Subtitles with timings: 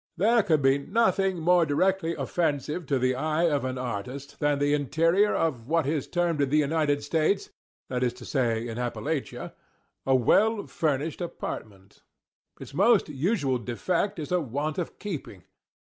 [0.17, 4.73] There could be nothing more directly offensive to the eye of an artist than the
[4.73, 10.65] interior of what is termed in the United States—that is to say, in Appallachia—a well
[10.65, 12.01] furnished apartment.
[12.59, 15.43] Its most usual defect is a want of keeping.